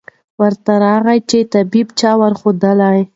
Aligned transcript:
ورته 0.41 0.73
راغی 0.83 1.19
چي 1.29 1.39
طبیب 1.53 1.87
چا 1.99 2.11
ورښودلی 2.19 3.01